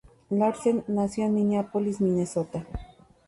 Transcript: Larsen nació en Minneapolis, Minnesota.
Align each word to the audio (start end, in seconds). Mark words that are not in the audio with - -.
Larsen 0.31 0.83
nació 0.87 1.25
en 1.25 1.35
Minneapolis, 1.35 2.01
Minnesota. 2.01 2.65